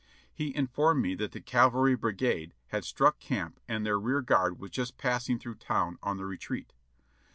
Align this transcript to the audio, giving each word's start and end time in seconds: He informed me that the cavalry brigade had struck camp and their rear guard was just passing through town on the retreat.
He 0.33 0.55
informed 0.55 0.99
me 1.03 1.13
that 1.13 1.31
the 1.31 1.39
cavalry 1.39 1.93
brigade 1.93 2.55
had 2.69 2.83
struck 2.83 3.19
camp 3.19 3.59
and 3.67 3.85
their 3.85 3.99
rear 3.99 4.21
guard 4.23 4.57
was 4.59 4.71
just 4.71 4.97
passing 4.97 5.37
through 5.37 5.57
town 5.57 5.99
on 6.01 6.17
the 6.17 6.25
retreat. 6.25 6.73